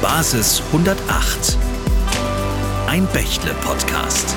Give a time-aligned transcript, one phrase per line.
[0.00, 1.58] Basis 108.
[2.86, 4.34] Ein Bächle-Podcast.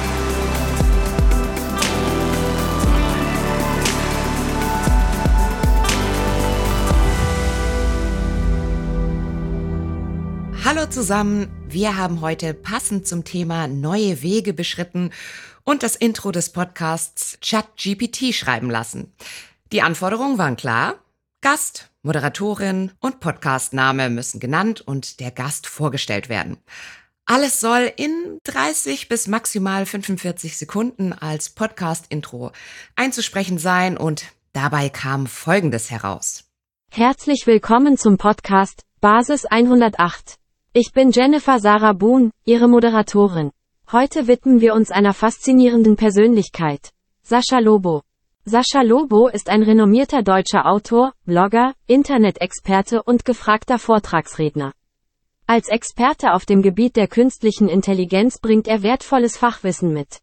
[10.65, 15.11] Hallo zusammen, wir haben heute passend zum Thema neue Wege beschritten
[15.63, 19.13] und das Intro des Podcasts ChatGPT schreiben lassen.
[19.73, 20.95] Die Anforderungen waren klar.
[21.41, 26.57] Gast, Moderatorin und Podcastname müssen genannt und der Gast vorgestellt werden.
[27.25, 32.53] Alles soll in 30 bis maximal 45 Sekunden als Podcast-Intro
[32.95, 34.23] einzusprechen sein und
[34.53, 36.45] dabei kam Folgendes heraus.
[36.89, 40.35] Herzlich willkommen zum Podcast Basis 108.
[40.71, 43.51] Ich bin Jennifer Sarah Boone, Ihre Moderatorin.
[43.91, 46.91] Heute widmen wir uns einer faszinierenden Persönlichkeit.
[47.21, 48.03] Sascha Lobo.
[48.49, 54.71] Sascha Lobo ist ein renommierter deutscher Autor, Blogger, Internet-Experte und gefragter Vortragsredner.
[55.47, 60.21] Als Experte auf dem Gebiet der künstlichen Intelligenz bringt er wertvolles Fachwissen mit.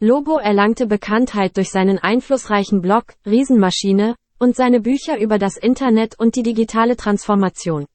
[0.00, 6.34] Lobo erlangte Bekanntheit durch seinen einflussreichen Blog, Riesenmaschine, und seine Bücher über das Internet und
[6.34, 7.86] die digitale Transformation.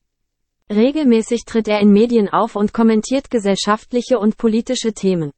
[0.72, 5.34] Regelmäßig tritt er in Medien auf und kommentiert gesellschaftliche und politische Themen.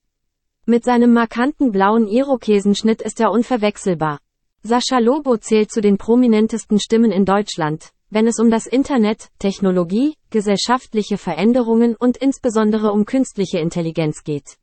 [0.71, 4.19] Mit seinem markanten blauen Irokesenschnitt ist er unverwechselbar.
[4.63, 10.15] Sascha Lobo zählt zu den prominentesten Stimmen in Deutschland, wenn es um das Internet, Technologie,
[10.29, 14.59] gesellschaftliche Veränderungen und insbesondere um künstliche Intelligenz geht.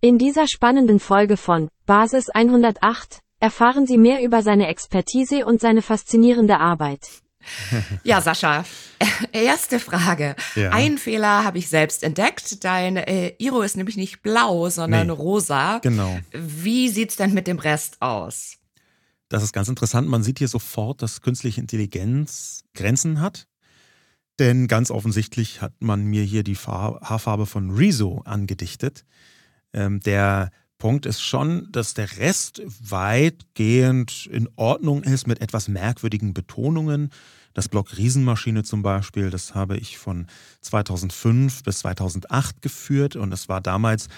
[0.00, 5.82] In dieser spannenden Folge von Basis 108 erfahren Sie mehr über seine Expertise und seine
[5.82, 7.22] faszinierende Arbeit.
[8.04, 8.64] Ja, Sascha,
[9.32, 10.36] erste Frage.
[10.54, 10.70] Ja.
[10.70, 12.64] Ein Fehler habe ich selbst entdeckt.
[12.64, 15.78] Dein äh, Iro ist nämlich nicht blau, sondern nee, rosa.
[15.78, 16.18] Genau.
[16.32, 18.56] Wie sieht's denn mit dem Rest aus?
[19.28, 20.08] Das ist ganz interessant.
[20.08, 23.46] Man sieht hier sofort, dass künstliche Intelligenz Grenzen hat.
[24.38, 29.04] Denn ganz offensichtlich hat man mir hier die Haarfarbe von Rezo angedichtet.
[29.72, 36.34] Ähm, der Punkt ist schon, dass der Rest weitgehend in Ordnung ist mit etwas merkwürdigen
[36.34, 37.10] Betonungen.
[37.52, 40.28] Das Blog Riesenmaschine zum Beispiel, das habe ich von
[40.60, 44.08] 2005 bis 2008 geführt und es war damals,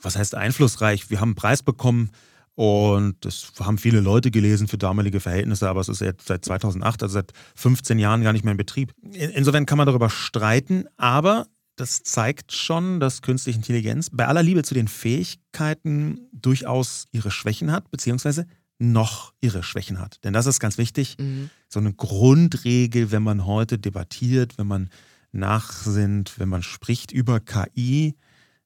[0.00, 1.08] was heißt einflussreich?
[1.08, 2.10] Wir haben einen Preis bekommen
[2.54, 7.02] und das haben viele Leute gelesen für damalige Verhältnisse, aber es ist jetzt seit 2008,
[7.02, 8.92] also seit 15 Jahren gar nicht mehr in Betrieb.
[9.12, 11.46] Insofern kann man darüber streiten, aber
[11.80, 17.72] das zeigt schon, dass künstliche Intelligenz bei aller Liebe zu den Fähigkeiten durchaus ihre Schwächen
[17.72, 18.46] hat, beziehungsweise
[18.78, 20.22] noch ihre Schwächen hat.
[20.24, 21.16] Denn das ist ganz wichtig.
[21.18, 21.50] Mhm.
[21.68, 24.90] So eine Grundregel, wenn man heute debattiert, wenn man
[25.32, 28.14] nachsinnt, wenn man spricht über KI,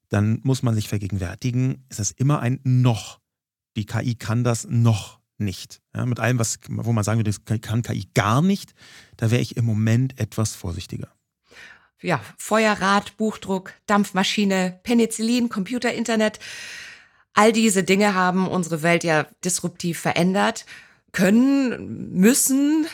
[0.08, 3.20] dann muss man sich vergegenwärtigen, ist das immer ein noch.
[3.76, 5.82] Die KI kann das noch nicht.
[5.94, 8.72] Ja, mit allem, was, wo man sagen würde, das kann KI gar nicht,
[9.16, 11.14] da wäre ich im Moment etwas vorsichtiger
[12.04, 16.38] ja, Feuerrad, Buchdruck, Dampfmaschine, Penicillin, Computer, Internet.
[17.32, 20.66] All diese Dinge haben unsere Welt ja disruptiv verändert.
[21.12, 22.86] Können, müssen,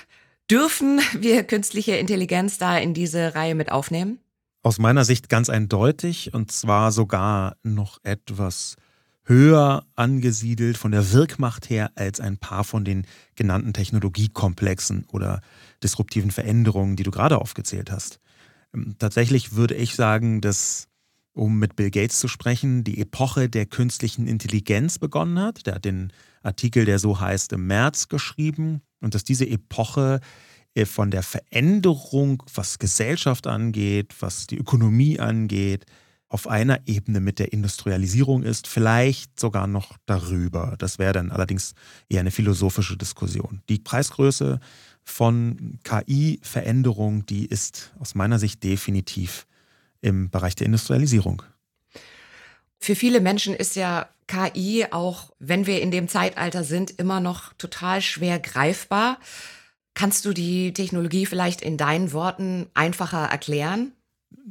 [0.50, 4.18] dürfen wir künstliche Intelligenz da in diese Reihe mit aufnehmen?
[4.62, 8.76] Aus meiner Sicht ganz eindeutig und zwar sogar noch etwas
[9.24, 13.06] höher angesiedelt von der Wirkmacht her als ein paar von den
[13.36, 15.40] genannten Technologiekomplexen oder
[15.82, 18.20] disruptiven Veränderungen, die du gerade aufgezählt hast.
[18.74, 20.88] Ähm, tatsächlich würde ich sagen, dass,
[21.32, 25.66] um mit Bill Gates zu sprechen, die Epoche der künstlichen Intelligenz begonnen hat.
[25.66, 30.20] Der hat den Artikel, der so heißt, im März geschrieben und dass diese Epoche
[30.74, 35.86] äh, von der Veränderung, was Gesellschaft angeht, was die Ökonomie angeht,
[36.28, 40.76] auf einer Ebene mit der Industrialisierung ist, vielleicht sogar noch darüber.
[40.78, 41.74] Das wäre dann allerdings
[42.08, 43.62] eher eine philosophische Diskussion.
[43.68, 44.60] Die Preisgröße
[45.10, 49.46] von KI-Veränderung, die ist aus meiner Sicht definitiv
[50.00, 51.42] im Bereich der Industrialisierung.
[52.78, 57.52] Für viele Menschen ist ja KI auch, wenn wir in dem Zeitalter sind, immer noch
[57.54, 59.18] total schwer greifbar.
[59.94, 63.92] Kannst du die Technologie vielleicht in deinen Worten einfacher erklären?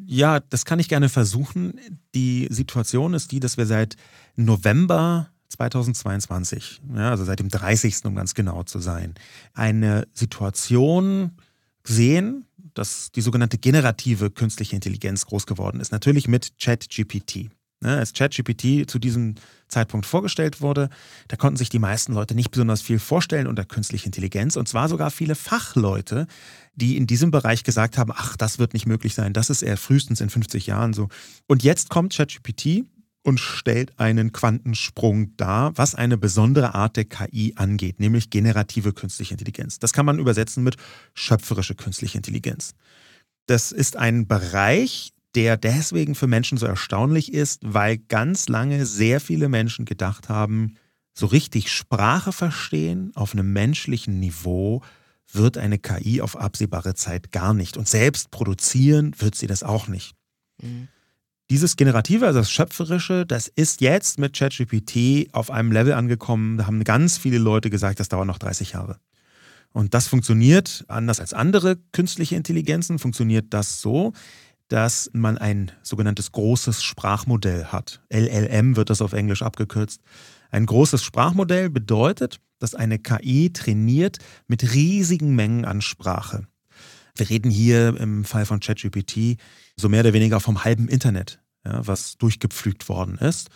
[0.05, 1.79] Ja, das kann ich gerne versuchen.
[2.13, 3.95] Die Situation ist die, dass wir seit
[4.35, 8.05] November 2022, ja, also seit dem 30.
[8.05, 9.15] um ganz genau zu sein,
[9.53, 11.31] eine Situation
[11.83, 15.91] sehen, dass die sogenannte generative künstliche Intelligenz groß geworden ist.
[15.91, 17.49] Natürlich mit ChatGPT.
[17.81, 19.35] Ne, als ChatGPT zu diesem
[19.69, 20.89] Zeitpunkt vorgestellt wurde,
[21.29, 24.89] da konnten sich die meisten Leute nicht besonders viel vorstellen unter künstlicher Intelligenz und zwar
[24.89, 26.27] sogar viele Fachleute,
[26.75, 29.77] die in diesem Bereich gesagt haben, ach, das wird nicht möglich sein, das ist eher
[29.77, 31.07] frühestens in 50 Jahren so.
[31.47, 32.83] Und jetzt kommt ChatGPT
[33.23, 39.33] und stellt einen Quantensprung dar, was eine besondere Art der KI angeht, nämlich generative künstliche
[39.33, 39.79] Intelligenz.
[39.79, 40.77] Das kann man übersetzen mit
[41.13, 42.73] schöpferische künstliche Intelligenz.
[43.45, 49.19] Das ist ein Bereich, der deswegen für Menschen so erstaunlich ist, weil ganz lange sehr
[49.19, 50.75] viele Menschen gedacht haben,
[51.13, 54.81] so richtig Sprache verstehen auf einem menschlichen Niveau
[55.31, 57.77] wird eine KI auf absehbare Zeit gar nicht.
[57.77, 60.15] Und selbst produzieren wird sie das auch nicht.
[60.61, 60.87] Mhm.
[61.49, 66.57] Dieses Generative, also das Schöpferische, das ist jetzt mit ChatGPT auf einem Level angekommen.
[66.57, 68.99] Da haben ganz viele Leute gesagt, das dauert noch 30 Jahre.
[69.71, 74.13] Und das funktioniert anders als andere künstliche Intelligenzen, funktioniert das so,
[74.67, 78.01] dass man ein sogenanntes großes Sprachmodell hat.
[78.11, 80.01] LLM wird das auf Englisch abgekürzt.
[80.51, 86.47] Ein großes Sprachmodell bedeutet, dass eine KI trainiert mit riesigen Mengen an Sprache.
[87.19, 89.37] Wir reden hier im Fall von ChatGPT
[89.75, 93.49] so mehr oder weniger vom halben Internet, ja, was durchgepflügt worden ist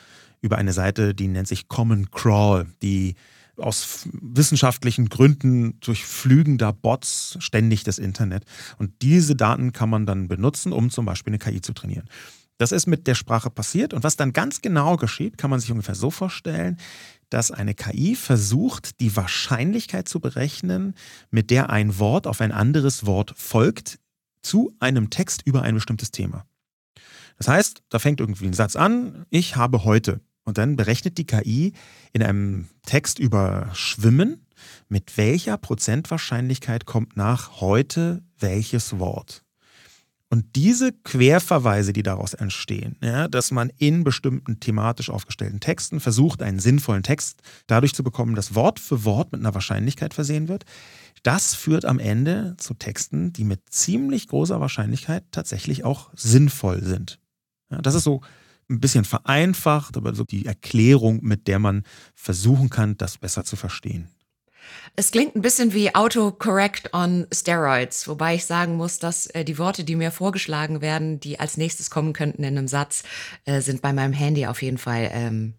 [0.44, 3.16] über eine Seite, die nennt sich Common Crawl, die
[3.56, 8.44] aus wissenschaftlichen Gründen durchflügender Bots ständig das Internet.
[8.78, 12.10] Und diese Daten kann man dann benutzen, um zum Beispiel eine KI zu trainieren.
[12.58, 13.94] Das ist mit der Sprache passiert.
[13.94, 16.78] Und was dann ganz genau geschieht, kann man sich ungefähr so vorstellen,
[17.34, 20.94] dass eine KI versucht, die Wahrscheinlichkeit zu berechnen,
[21.32, 24.00] mit der ein Wort auf ein anderes Wort folgt,
[24.44, 26.46] zu einem Text über ein bestimmtes Thema.
[27.38, 30.22] Das heißt, da fängt irgendwie ein Satz an, ich habe heute.
[30.44, 31.74] Und dann berechnet die KI
[32.12, 34.46] in einem Text über Schwimmen,
[34.90, 39.43] mit welcher Prozentwahrscheinlichkeit kommt nach heute welches Wort.
[40.34, 46.42] Und diese Querverweise, die daraus entstehen, ja, dass man in bestimmten thematisch aufgestellten Texten versucht,
[46.42, 50.64] einen sinnvollen Text dadurch zu bekommen, dass Wort für Wort mit einer Wahrscheinlichkeit versehen wird,
[51.22, 57.20] das führt am Ende zu Texten, die mit ziemlich großer Wahrscheinlichkeit tatsächlich auch sinnvoll sind.
[57.70, 58.22] Ja, das ist so
[58.72, 61.84] ein bisschen vereinfacht, aber so die Erklärung, mit der man
[62.16, 64.10] versuchen kann, das besser zu verstehen.
[64.96, 69.58] Es klingt ein bisschen wie Autocorrect on Steroids, wobei ich sagen muss, dass äh, die
[69.58, 73.04] Worte, die mir vorgeschlagen werden, die als nächstes kommen könnten in einem Satz,
[73.46, 75.56] äh, sind bei meinem Handy auf jeden Fall ähm,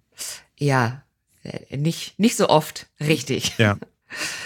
[0.57, 1.03] ja
[1.43, 3.55] äh, nicht, nicht so oft richtig.
[3.59, 3.77] Ja.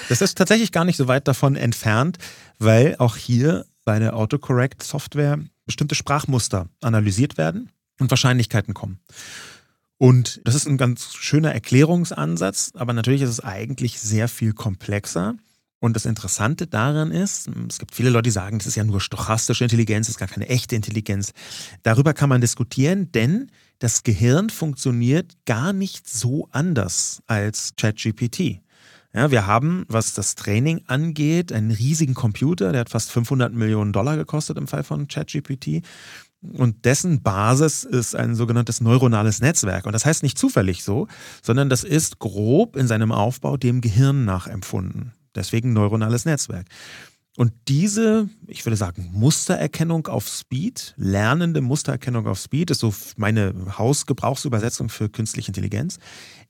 [0.08, 2.16] Das ist tatsächlich gar nicht so weit davon entfernt,
[2.58, 7.70] weil auch hier bei der Autocorrect-Software bestimmte Sprachmuster analysiert werden
[8.00, 9.00] und Wahrscheinlichkeiten kommen.
[9.98, 15.34] Und das ist ein ganz schöner Erklärungsansatz, aber natürlich ist es eigentlich sehr viel komplexer.
[15.80, 19.00] Und das Interessante daran ist, es gibt viele Leute, die sagen, das ist ja nur
[19.00, 21.32] stochastische Intelligenz, das ist gar keine echte Intelligenz.
[21.82, 28.60] Darüber kann man diskutieren, denn das Gehirn funktioniert gar nicht so anders als ChatGPT.
[29.14, 33.92] Ja, wir haben, was das Training angeht, einen riesigen Computer, der hat fast 500 Millionen
[33.92, 35.82] Dollar gekostet im Fall von ChatGPT.
[36.40, 39.86] Und dessen Basis ist ein sogenanntes neuronales Netzwerk.
[39.86, 41.08] Und das heißt nicht zufällig so,
[41.42, 45.12] sondern das ist grob in seinem Aufbau dem Gehirn nachempfunden.
[45.34, 46.66] Deswegen neuronales Netzwerk.
[47.36, 53.54] Und diese, ich würde sagen, Mustererkennung auf Speed, lernende Mustererkennung auf Speed, ist so meine
[53.78, 55.98] Hausgebrauchsübersetzung für künstliche Intelligenz,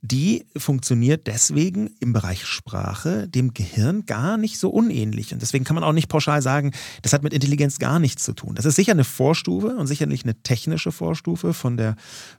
[0.00, 5.34] die funktioniert deswegen im Bereich Sprache dem Gehirn gar nicht so unähnlich.
[5.34, 6.72] Und deswegen kann man auch nicht pauschal sagen,
[7.02, 8.54] das hat mit Intelligenz gar nichts zu tun.
[8.54, 11.96] Das ist sicher eine Vorstufe und sicherlich eine technische Vorstufe von der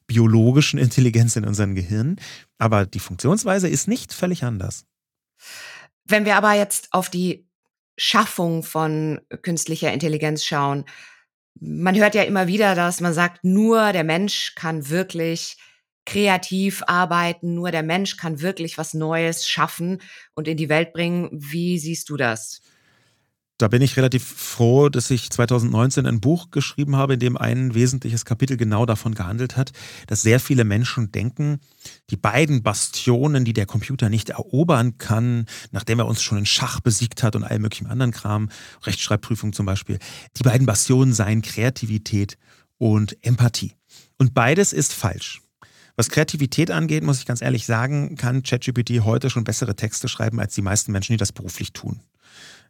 [0.07, 2.15] biologischen Intelligenz in unserem Gehirn.
[2.57, 4.85] Aber die Funktionsweise ist nicht völlig anders.
[6.05, 7.48] Wenn wir aber jetzt auf die
[7.99, 10.85] Schaffung von künstlicher Intelligenz schauen.
[11.59, 15.57] Man hört ja immer wieder, dass man sagt, nur der Mensch kann wirklich
[16.05, 20.01] kreativ arbeiten, nur der Mensch kann wirklich was Neues schaffen
[20.33, 21.29] und in die Welt bringen.
[21.33, 22.61] Wie siehst du das?
[23.59, 27.73] Da bin ich relativ froh, dass ich 2019 ein Buch geschrieben habe, in dem ein
[27.73, 29.73] wesentliches Kapitel genau davon gehandelt hat,
[30.07, 31.59] dass sehr viele Menschen denken,
[32.09, 36.79] die beiden Bastionen, die der Computer nicht erobern kann, nachdem er uns schon in Schach
[36.79, 38.47] besiegt hat und all möglichen anderen Kram,
[38.83, 39.99] Rechtschreibprüfung zum Beispiel,
[40.37, 42.37] die beiden Bastionen seien Kreativität
[42.77, 43.73] und Empathie.
[44.17, 45.41] Und beides ist falsch.
[45.97, 50.39] Was Kreativität angeht, muss ich ganz ehrlich sagen, kann ChatGPT heute schon bessere Texte schreiben
[50.39, 51.99] als die meisten Menschen, die das beruflich tun.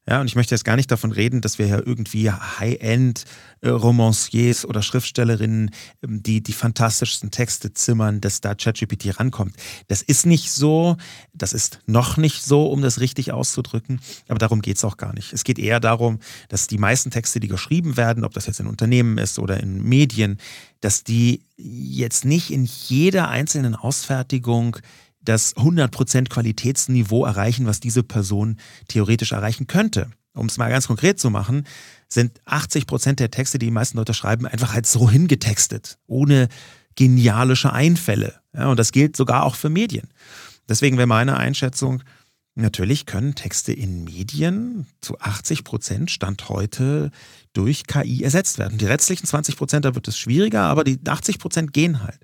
[0.09, 4.81] Ja, und ich möchte jetzt gar nicht davon reden, dass wir ja irgendwie High-End-Romanciers oder
[4.81, 5.69] Schriftstellerinnen,
[6.01, 9.55] ähm, die die fantastischsten Texte zimmern, dass da ChatGPT rankommt.
[9.87, 10.97] Das ist nicht so,
[11.33, 15.13] das ist noch nicht so, um das richtig auszudrücken, aber darum geht es auch gar
[15.13, 15.31] nicht.
[15.31, 18.65] Es geht eher darum, dass die meisten Texte, die geschrieben werden, ob das jetzt in
[18.65, 20.39] Unternehmen ist oder in Medien,
[20.81, 24.77] dass die jetzt nicht in jeder einzelnen Ausfertigung
[25.21, 28.57] das 100% Qualitätsniveau erreichen, was diese Person
[28.87, 30.09] theoretisch erreichen könnte.
[30.33, 31.65] Um es mal ganz konkret zu machen,
[32.07, 36.47] sind 80% der Texte, die die meisten Leute schreiben, einfach halt so hingetextet, ohne
[36.95, 38.39] genialische Einfälle.
[38.53, 40.07] Ja, und das gilt sogar auch für Medien.
[40.67, 42.03] Deswegen wäre meine Einschätzung,
[42.55, 47.09] Natürlich können Texte in Medien zu 80 Prozent Stand heute
[47.53, 48.77] durch KI ersetzt werden.
[48.77, 52.19] Die restlichen 20 Prozent, da wird es schwieriger, aber die 80 Prozent gehen halt.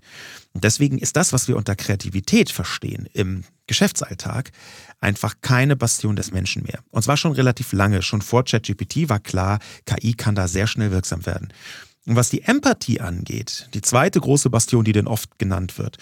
[0.53, 4.51] Und deswegen ist das, was wir unter Kreativität verstehen im Geschäftsalltag,
[5.00, 6.79] einfach keine Bastion des Menschen mehr.
[6.91, 8.01] Und zwar schon relativ lange.
[8.01, 11.51] Schon vor ChatGPT war klar, KI kann da sehr schnell wirksam werden.
[12.05, 15.98] Und was die Empathie angeht, die zweite große Bastion, die denn oft genannt wird,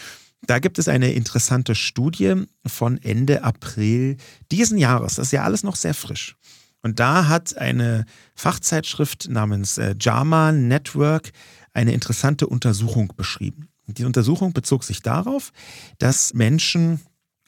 [0.46, 4.18] da gibt es eine interessante Studie von Ende April
[4.52, 5.16] diesen Jahres.
[5.16, 6.36] Das ist ja alles noch sehr frisch.
[6.84, 11.32] Und da hat eine Fachzeitschrift namens äh, JAMA Network
[11.74, 13.70] eine interessante Untersuchung beschrieben.
[13.88, 15.52] Die Untersuchung bezog sich darauf,
[15.98, 17.00] dass Menschen,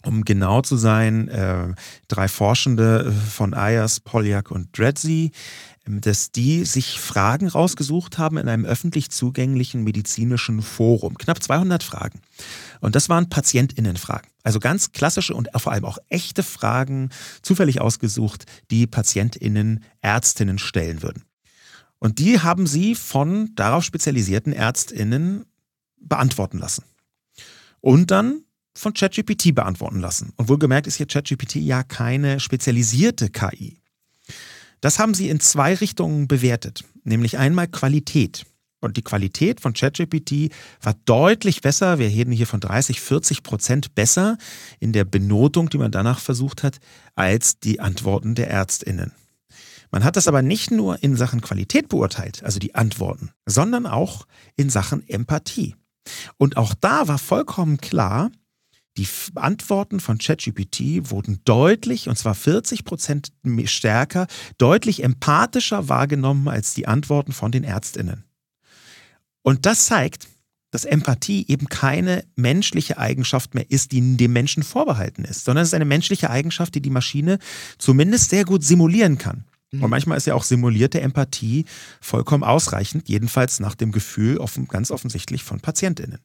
[0.04, 1.74] um genau zu sein, äh,
[2.08, 8.50] drei Forschende von Ayers, Polyak und Dredzy, ähm, dass die sich Fragen rausgesucht haben in
[8.50, 11.18] einem öffentlich zugänglichen medizinischen Forum.
[11.18, 12.22] Knapp 200 Fragen.
[12.82, 14.27] Und das waren Patientinnenfragen.
[14.44, 17.10] Also ganz klassische und vor allem auch echte Fragen,
[17.42, 21.24] zufällig ausgesucht, die Patientinnen, Ärztinnen stellen würden.
[22.00, 25.46] Und die haben sie von darauf spezialisierten Ärztinnen
[26.00, 26.84] beantworten lassen.
[27.80, 28.42] Und dann
[28.75, 30.34] von ChatGPT beantworten lassen.
[30.36, 33.80] Und wohlgemerkt ist hier ChatGPT ja keine spezialisierte KI.
[34.82, 38.46] Das haben sie in zwei Richtungen bewertet, nämlich einmal Qualität.
[38.82, 40.51] Und die Qualität von ChatGPT
[40.82, 41.98] war deutlich besser.
[41.98, 44.38] Wir reden hier von 30, 40 Prozent besser
[44.79, 46.77] in der Benotung, die man danach versucht hat,
[47.15, 49.12] als die Antworten der Ärztinnen.
[49.91, 54.27] Man hat das aber nicht nur in Sachen Qualität beurteilt, also die Antworten, sondern auch
[54.55, 55.75] in Sachen Empathie.
[56.38, 58.29] Und auch da war vollkommen klar,
[58.98, 63.34] die Antworten von ChatGPT wurden deutlich, und zwar 40 Prozent
[63.66, 68.24] stärker, deutlich empathischer wahrgenommen als die Antworten von den Ärztinnen.
[69.42, 70.28] Und das zeigt,
[70.72, 75.70] dass Empathie eben keine menschliche Eigenschaft mehr ist, die dem Menschen vorbehalten ist, sondern es
[75.70, 77.40] ist eine menschliche Eigenschaft, die die Maschine
[77.78, 79.46] zumindest sehr gut simulieren kann.
[79.72, 79.90] Und mhm.
[79.90, 81.66] manchmal ist ja auch simulierte Empathie
[82.02, 86.20] vollkommen ausreichend, jedenfalls nach dem Gefühl offen, ganz offensichtlich von Patientinnen.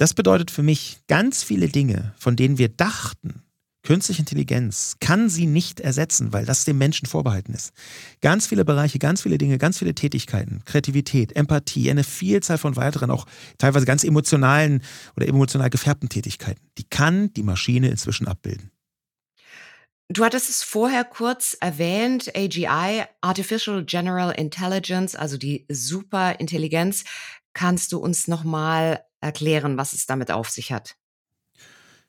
[0.00, 3.42] Das bedeutet für mich, ganz viele Dinge, von denen wir dachten,
[3.82, 7.74] künstliche Intelligenz kann sie nicht ersetzen, weil das dem Menschen vorbehalten ist.
[8.22, 13.10] Ganz viele Bereiche, ganz viele Dinge, ganz viele Tätigkeiten, Kreativität, Empathie, eine Vielzahl von weiteren,
[13.10, 13.26] auch
[13.58, 14.82] teilweise ganz emotionalen
[15.16, 18.70] oder emotional gefärbten Tätigkeiten, die kann die Maschine inzwischen abbilden.
[20.08, 27.04] Du hattest es vorher kurz erwähnt, AGI, Artificial General Intelligence, also die Superintelligenz.
[27.52, 30.96] Kannst du uns nochmal erklären, was es damit auf sich hat?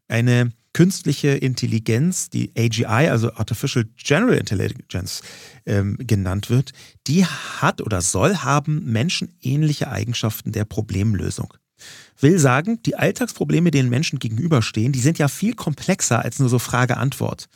[0.07, 5.21] Eine künstliche Intelligenz, die AGI, also Artificial General Intelligence
[5.65, 6.71] ähm, genannt wird,
[7.07, 11.53] die hat oder soll haben menschenähnliche Eigenschaften der Problemlösung
[12.21, 16.59] will sagen, die Alltagsprobleme, denen Menschen gegenüberstehen, die sind ja viel komplexer als nur so
[16.59, 17.47] Frage-Antwort.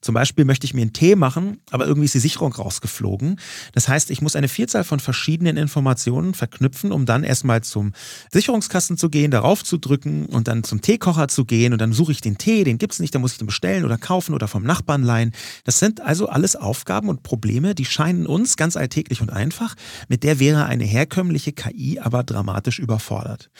[0.00, 3.38] Zum Beispiel möchte ich mir einen Tee machen, aber irgendwie ist die Sicherung rausgeflogen.
[3.72, 7.92] Das heißt, ich muss eine Vielzahl von verschiedenen Informationen verknüpfen, um dann erstmal zum
[8.30, 12.12] Sicherungskasten zu gehen, darauf zu drücken und dann zum Teekocher zu gehen und dann suche
[12.12, 14.62] ich den Tee, den gibt's nicht, dann muss ich den bestellen oder kaufen oder vom
[14.62, 15.32] Nachbarn leihen.
[15.64, 19.74] Das sind also alles Aufgaben und Probleme, die scheinen uns ganz alltäglich und einfach.
[20.08, 23.50] Mit der wäre eine herkömmliche KI aber dramatisch überfordert.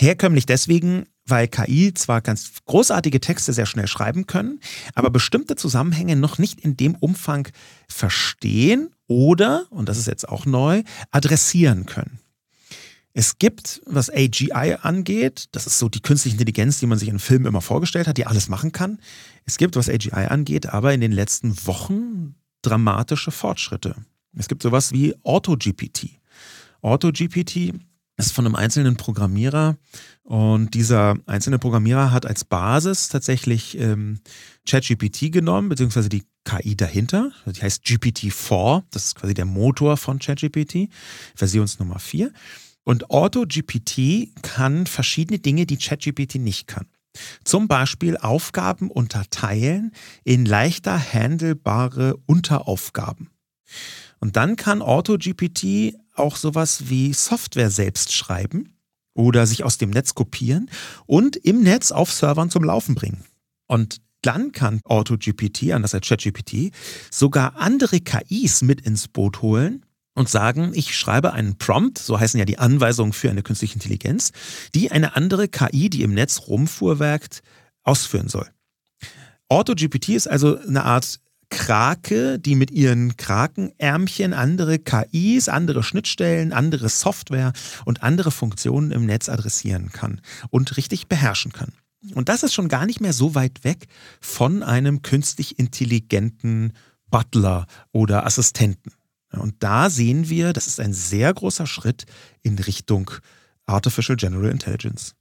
[0.00, 4.60] Herkömmlich deswegen, weil KI zwar ganz großartige Texte sehr schnell schreiben können,
[4.94, 7.48] aber bestimmte Zusammenhänge noch nicht in dem Umfang
[7.88, 12.20] verstehen oder, und das ist jetzt auch neu, adressieren können.
[13.12, 17.18] Es gibt, was AGI angeht, das ist so die künstliche Intelligenz, die man sich in
[17.18, 19.00] Filmen immer vorgestellt hat, die alles machen kann.
[19.46, 23.96] Es gibt, was AGI angeht, aber in den letzten Wochen dramatische Fortschritte.
[24.36, 26.20] Es gibt sowas wie AutoGPT.
[26.82, 27.74] AutoGPT
[28.26, 29.76] ist von einem einzelnen Programmierer
[30.24, 34.20] und dieser einzelne Programmierer hat als Basis tatsächlich ähm,
[34.68, 37.32] ChatGPT genommen, beziehungsweise die KI dahinter.
[37.46, 40.88] Die heißt GPT-4, das ist quasi der Motor von ChatGPT,
[41.34, 42.32] Versionsnummer 4.
[42.84, 46.86] Und AutoGPT kann verschiedene Dinge, die ChatGPT nicht kann.
[47.44, 49.92] Zum Beispiel Aufgaben unterteilen
[50.24, 53.30] in leichter handelbare Unteraufgaben.
[54.20, 58.74] Und dann kann AutoGPT auch sowas wie Software selbst schreiben
[59.14, 60.70] oder sich aus dem Netz kopieren
[61.06, 63.24] und im Netz auf Servern zum Laufen bringen.
[63.66, 66.72] Und dann kann AutoGPT, anders als ChatGPT,
[67.10, 69.84] sogar andere KIs mit ins Boot holen
[70.14, 74.32] und sagen, ich schreibe einen Prompt, so heißen ja die Anweisungen für eine künstliche Intelligenz,
[74.74, 77.42] die eine andere KI, die im Netz rumfuhrwerkt,
[77.84, 78.48] ausführen soll.
[79.48, 81.20] AutoGPT ist also eine Art
[81.50, 87.52] Krake, die mit ihren Krakenärmchen andere KIs, andere Schnittstellen, andere Software
[87.84, 91.72] und andere Funktionen im Netz adressieren kann und richtig beherrschen kann.
[92.14, 93.88] Und das ist schon gar nicht mehr so weit weg
[94.20, 96.72] von einem künstlich intelligenten
[97.10, 98.92] Butler oder Assistenten.
[99.32, 102.06] Und da sehen wir, das ist ein sehr großer Schritt
[102.42, 103.10] in Richtung
[103.66, 105.14] Artificial General Intelligence.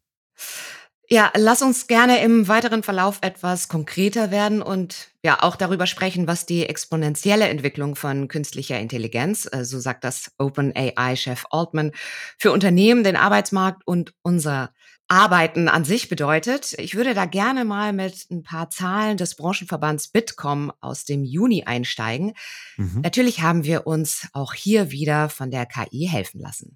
[1.10, 6.28] Ja, lass uns gerne im weiteren Verlauf etwas konkreter werden und ja auch darüber sprechen,
[6.28, 11.94] was die exponentielle Entwicklung von künstlicher Intelligenz, äh, so sagt das OpenAI-Chef Altman,
[12.38, 14.74] für Unternehmen, den Arbeitsmarkt und unser
[15.08, 16.74] Arbeiten an sich bedeutet.
[16.78, 21.64] Ich würde da gerne mal mit ein paar Zahlen des Branchenverbands Bitkom aus dem Juni
[21.64, 22.34] einsteigen.
[22.76, 23.02] Mhm.
[23.04, 26.76] Natürlich haben wir uns auch hier wieder von der KI helfen lassen.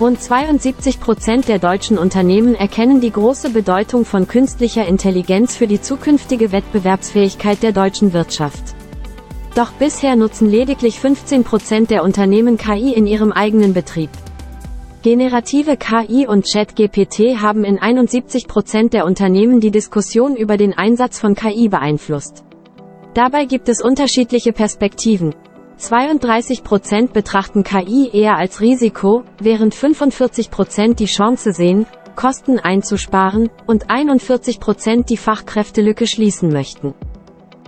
[0.00, 5.80] Rund 72 Prozent der deutschen Unternehmen erkennen die große Bedeutung von künstlicher Intelligenz für die
[5.80, 8.74] zukünftige Wettbewerbsfähigkeit der deutschen Wirtschaft.
[9.54, 14.10] Doch bisher nutzen lediglich 15 Prozent der Unternehmen KI in ihrem eigenen Betrieb.
[15.02, 21.20] Generative KI und ChatGPT haben in 71 Prozent der Unternehmen die Diskussion über den Einsatz
[21.20, 22.42] von KI beeinflusst.
[23.14, 25.36] Dabei gibt es unterschiedliche Perspektiven.
[25.76, 33.50] 32 Prozent betrachten KI eher als Risiko, während 45 Prozent die Chance sehen, Kosten einzusparen,
[33.66, 36.94] und 41 Prozent die Fachkräftelücke schließen möchten.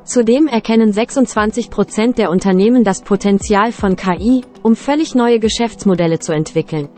[0.04, 6.32] Zudem erkennen 26 Prozent der Unternehmen das Potenzial von KI, um völlig neue Geschäftsmodelle zu
[6.32, 6.88] entwickeln.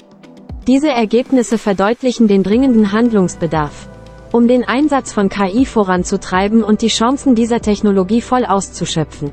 [0.66, 3.88] Diese Ergebnisse verdeutlichen den dringenden Handlungsbedarf.
[4.30, 9.32] Um den Einsatz von KI voranzutreiben und die Chancen dieser Technologie voll auszuschöpfen.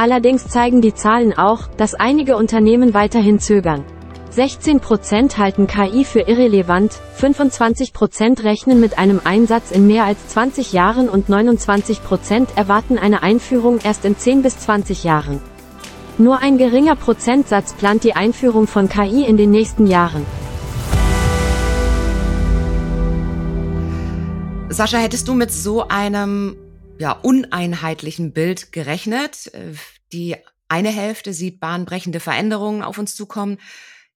[0.00, 3.84] Allerdings zeigen die Zahlen auch, dass einige Unternehmen weiterhin zögern.
[4.34, 11.10] 16% halten KI für irrelevant, 25% rechnen mit einem Einsatz in mehr als 20 Jahren
[11.10, 15.38] und 29% erwarten eine Einführung erst in 10 bis 20 Jahren.
[16.16, 20.24] Nur ein geringer Prozentsatz plant die Einführung von KI in den nächsten Jahren.
[24.70, 26.56] Sascha, hättest du mit so einem
[27.00, 29.50] ja, uneinheitlichen Bild gerechnet?
[30.12, 30.36] Die
[30.68, 33.58] eine Hälfte sieht bahnbrechende Veränderungen auf uns zukommen,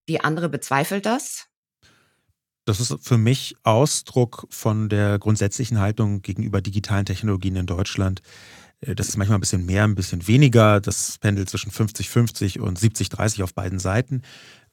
[0.09, 1.47] die andere bezweifelt das?
[2.67, 8.23] Das ist für mich Ausdruck von der grundsätzlichen Haltung gegenüber digitalen Technologien in Deutschland.
[8.81, 10.81] Äh, das ist manchmal ein bisschen mehr, ein bisschen weniger.
[10.81, 14.23] Das pendelt zwischen 50-50 und 70-30 auf beiden Seiten.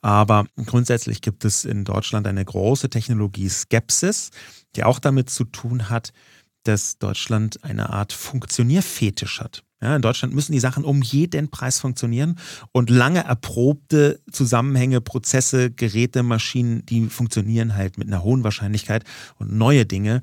[0.02, 4.32] Aber grundsätzlich gibt es in Deutschland eine große Technologie-Skepsis,
[4.76, 6.12] die auch damit zu tun hat,
[6.64, 9.64] dass Deutschland eine Art Funktionierfetisch hat.
[9.82, 12.38] Ja, in Deutschland müssen die Sachen um jeden Preis funktionieren
[12.72, 19.04] und lange erprobte Zusammenhänge, Prozesse, Geräte, Maschinen, die funktionieren halt mit einer hohen Wahrscheinlichkeit
[19.40, 20.22] und neue Dinge,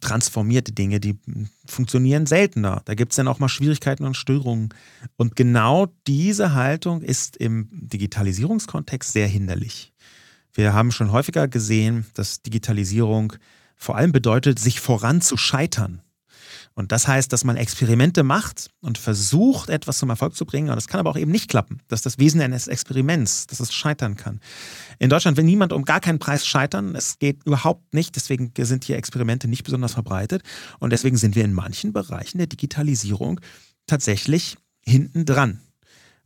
[0.00, 1.18] transformierte Dinge, die
[1.66, 2.82] funktionieren seltener.
[2.84, 4.68] Da gibt es dann auch mal Schwierigkeiten und Störungen.
[5.16, 9.92] Und genau diese Haltung ist im Digitalisierungskontext sehr hinderlich.
[10.52, 13.32] Wir haben schon häufiger gesehen, dass Digitalisierung
[13.80, 16.02] vor allem bedeutet, sich voran zu scheitern.
[16.74, 20.68] Und das heißt, dass man Experimente macht und versucht, etwas zum Erfolg zu bringen.
[20.68, 21.80] Und das kann aber auch eben nicht klappen.
[21.88, 24.40] Das ist das Wesen eines Experiments, dass es scheitern kann.
[24.98, 26.94] In Deutschland will niemand um gar keinen Preis scheitern.
[26.94, 28.14] Es geht überhaupt nicht.
[28.16, 30.42] Deswegen sind hier Experimente nicht besonders verbreitet.
[30.78, 33.40] Und deswegen sind wir in manchen Bereichen der Digitalisierung
[33.86, 35.60] tatsächlich hinten dran.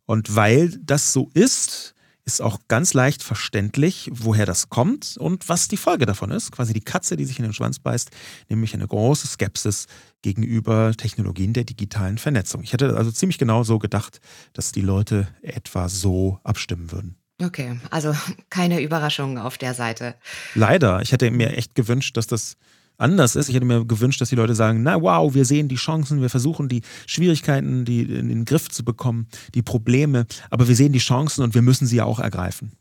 [0.06, 5.68] Und weil das so ist, ist auch ganz leicht verständlich, woher das kommt und was
[5.68, 6.52] die Folge davon ist.
[6.52, 8.10] Quasi die Katze, die sich in den Schwanz beißt,
[8.48, 9.86] nämlich eine große Skepsis
[10.22, 12.62] gegenüber Technologien der digitalen Vernetzung.
[12.62, 14.20] Ich hätte also ziemlich genau so gedacht,
[14.54, 17.16] dass die Leute etwa so abstimmen würden.
[17.42, 18.14] Okay, also
[18.48, 20.14] keine Überraschung auf der Seite.
[20.54, 21.02] Leider.
[21.02, 22.56] Ich hätte mir echt gewünscht, dass das
[22.98, 23.48] anders ist.
[23.48, 26.30] Ich hätte mir gewünscht, dass die Leute sagen, na wow, wir sehen die Chancen, wir
[26.30, 30.98] versuchen die Schwierigkeiten die in den Griff zu bekommen, die Probleme, aber wir sehen die
[30.98, 32.72] Chancen und wir müssen sie auch ergreifen.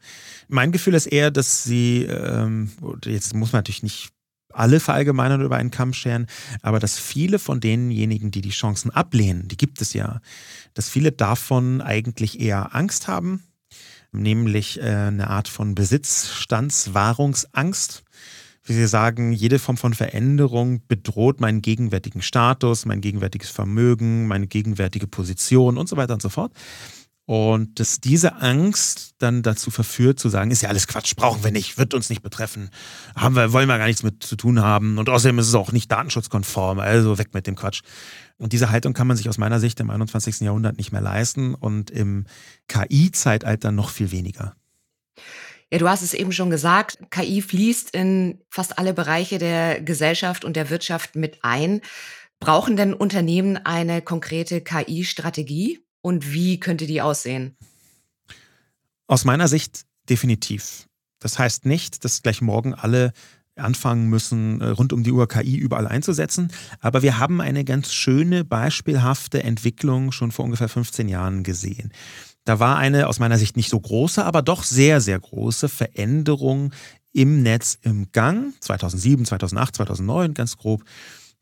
[0.48, 2.70] Mein Gefühl ist eher, dass sie, ähm,
[3.06, 4.10] jetzt muss man natürlich nicht
[4.54, 6.28] alle verallgemeinern über einen Kamm scheren,
[6.62, 10.22] aber dass viele von denjenigen, die die Chancen ablehnen, die gibt es ja,
[10.76, 13.42] dass viele davon eigentlich eher Angst haben,
[14.12, 18.04] nämlich äh, eine Art von Besitzstandswahrungsangst
[18.64, 24.48] wie Sie sagen, jede Form von Veränderung bedroht meinen gegenwärtigen Status, mein gegenwärtiges Vermögen, meine
[24.48, 26.54] gegenwärtige Position und so weiter und so fort.
[27.26, 31.52] Und dass diese Angst dann dazu verführt, zu sagen, ist ja alles Quatsch, brauchen wir
[31.52, 32.70] nicht, wird uns nicht betreffen,
[33.16, 35.72] haben wir, wollen wir gar nichts mit zu tun haben und außerdem ist es auch
[35.72, 37.82] nicht datenschutzkonform, also weg mit dem Quatsch.
[38.38, 40.42] Und diese Haltung kann man sich aus meiner Sicht im 21.
[40.42, 42.26] Jahrhundert nicht mehr leisten und im
[42.68, 44.56] KI-Zeitalter noch viel weniger.
[45.74, 50.46] Ja, du hast es eben schon gesagt, KI fließt in fast alle Bereiche der Gesellschaft
[50.46, 51.82] und der Wirtschaft mit ein.
[52.40, 57.58] Brauchen denn Unternehmen eine konkrete KI-Strategie und wie könnte die aussehen?
[59.08, 60.86] Aus meiner Sicht definitiv.
[61.18, 63.12] Das heißt nicht, dass gleich morgen alle
[63.56, 66.52] anfangen müssen, äh, rund um die Uhr KI überall einzusetzen.
[66.82, 71.92] Aber wir haben eine ganz schöne, beispielhafte Entwicklung schon vor ungefähr 15 Jahren gesehen.
[72.46, 76.74] Da war eine aus meiner Sicht nicht so große, aber doch sehr, sehr große Veränderung
[77.14, 78.54] im Netz im Gang.
[78.60, 80.84] 2007, 2008, 2009 ganz grob.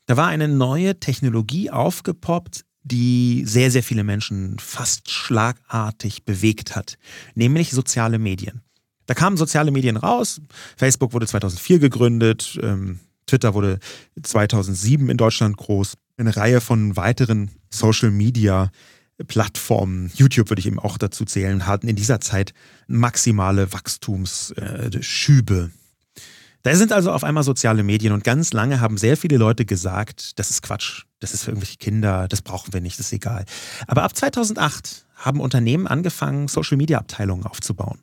[0.05, 6.97] Da war eine neue Technologie aufgepoppt, die sehr, sehr viele Menschen fast schlagartig bewegt hat,
[7.35, 8.61] nämlich soziale Medien.
[9.05, 10.41] Da kamen soziale Medien raus.
[10.77, 13.79] Facebook wurde 2004 gegründet, ähm, Twitter wurde
[14.21, 15.95] 2007 in Deutschland groß.
[16.17, 18.71] Eine Reihe von weiteren Social Media
[19.27, 22.53] Plattformen, YouTube würde ich eben auch dazu zählen, hatten in dieser Zeit
[22.87, 25.71] maximale Wachstumsschübe.
[26.63, 30.37] Da sind also auf einmal soziale Medien und ganz lange haben sehr viele Leute gesagt,
[30.37, 33.45] das ist Quatsch, das ist für irgendwelche Kinder, das brauchen wir nicht, das ist egal.
[33.87, 37.99] Aber ab 2008 haben Unternehmen angefangen, Social-Media-Abteilungen aufzubauen.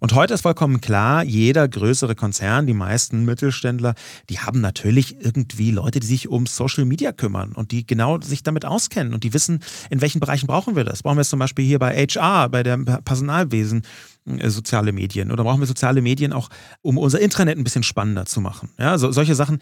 [0.00, 3.94] Und heute ist vollkommen klar, jeder größere Konzern, die meisten Mittelständler,
[4.28, 8.42] die haben natürlich irgendwie Leute, die sich um Social Media kümmern und die genau sich
[8.42, 11.02] damit auskennen und die wissen, in welchen Bereichen brauchen wir das.
[11.02, 13.82] Brauchen wir es zum Beispiel hier bei HR, bei dem Personalwesen,
[14.26, 16.48] äh, soziale Medien oder brauchen wir soziale Medien auch,
[16.82, 18.70] um unser Intranet ein bisschen spannender zu machen.
[18.78, 19.60] Ja, so, solche Sachen,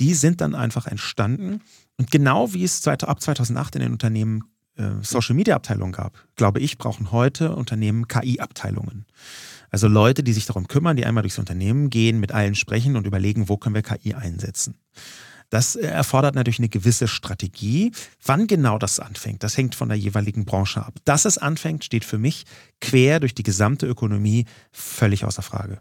[0.00, 1.60] die sind dann einfach entstanden.
[1.98, 4.44] Und genau wie es ab 2008 in den Unternehmen
[4.76, 9.06] äh, Social Media Abteilungen gab, glaube ich, brauchen heute Unternehmen KI Abteilungen.
[9.70, 13.06] Also Leute, die sich darum kümmern, die einmal durchs Unternehmen gehen, mit allen sprechen und
[13.06, 14.74] überlegen, wo können wir KI einsetzen.
[15.50, 17.92] Das äh, erfordert natürlich eine gewisse Strategie.
[18.24, 20.94] Wann genau das anfängt, das hängt von der jeweiligen Branche ab.
[21.04, 22.44] Dass es anfängt, steht für mich
[22.80, 25.78] quer durch die gesamte Ökonomie völlig außer Frage.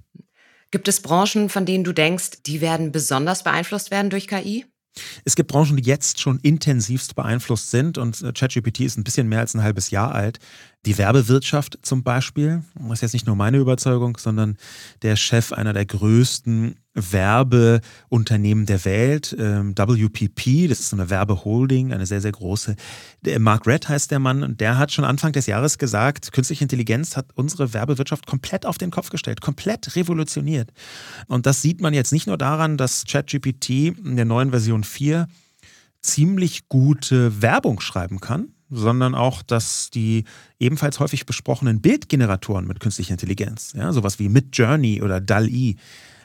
[0.72, 4.66] Gibt es Branchen, von denen du denkst, die werden besonders beeinflusst werden durch KI?
[5.26, 9.28] Es gibt Branchen, die jetzt schon intensivst beeinflusst sind und äh, ChatGPT ist ein bisschen
[9.28, 10.40] mehr als ein halbes Jahr alt.
[10.86, 14.58] Die Werbewirtschaft zum Beispiel, das ist jetzt nicht nur meine Überzeugung, sondern
[15.02, 21.92] der Chef einer der größten Werbeunternehmen der Welt, ähm, WPP, das ist so eine Werbeholding,
[21.92, 22.76] eine sehr, sehr große.
[23.40, 27.18] Mark Red heißt der Mann und der hat schon Anfang des Jahres gesagt, künstliche Intelligenz
[27.18, 30.72] hat unsere Werbewirtschaft komplett auf den Kopf gestellt, komplett revolutioniert.
[31.28, 35.28] Und das sieht man jetzt nicht nur daran, dass ChatGPT in der neuen Version 4
[36.02, 40.26] ziemlich gute Werbung schreiben kann, sondern auch, dass die
[40.60, 45.76] ebenfalls häufig besprochenen Bildgeneratoren mit künstlicher Intelligenz, ja, sowas wie Midjourney oder DAL-E,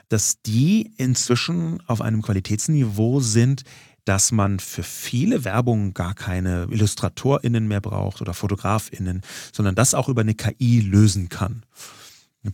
[0.08, 3.64] dass die inzwischen auf einem Qualitätsniveau sind,
[4.04, 9.22] dass man für viele Werbungen gar keine IllustratorInnen mehr braucht oder FotografInnen,
[9.52, 11.62] sondern das auch über eine KI lösen kann.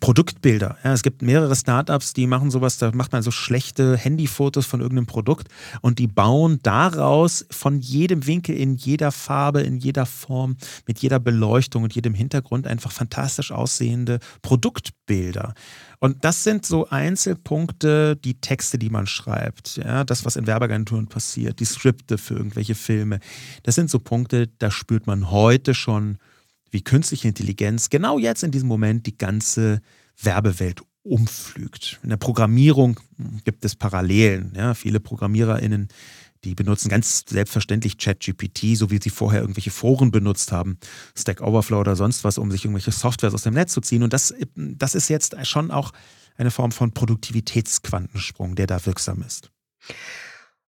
[0.00, 0.76] Produktbilder.
[0.82, 4.80] Ja, es gibt mehrere Startups, die machen sowas, da macht man so schlechte Handyfotos von
[4.80, 5.46] irgendeinem Produkt
[5.80, 10.56] und die bauen daraus von jedem Winkel, in jeder Farbe, in jeder Form,
[10.88, 15.54] mit jeder Beleuchtung und jedem Hintergrund einfach fantastisch aussehende Produktbilder.
[16.00, 21.06] Und das sind so Einzelpunkte, die Texte, die man schreibt, ja, das, was in Werbeagenturen
[21.06, 23.20] passiert, die Skripte für irgendwelche Filme.
[23.62, 26.18] Das sind so Punkte, da spürt man heute schon,
[26.70, 29.80] wie künstliche Intelligenz genau jetzt in diesem Moment die ganze
[30.20, 32.00] Werbewelt umflügt.
[32.02, 32.98] In der Programmierung
[33.44, 34.52] gibt es Parallelen.
[34.56, 35.88] Ja, viele ProgrammiererInnen,
[36.44, 40.78] die benutzen ganz selbstverständlich ChatGPT, so wie sie vorher irgendwelche Foren benutzt haben,
[41.16, 44.02] Stack Overflow oder sonst was, um sich irgendwelche Softwares aus dem Netz zu ziehen.
[44.02, 45.92] Und das, das ist jetzt schon auch
[46.36, 49.50] eine Form von Produktivitätsquantensprung, der da wirksam ist.